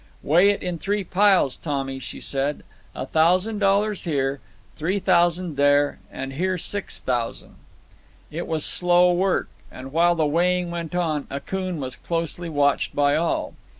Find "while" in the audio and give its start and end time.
9.93-10.15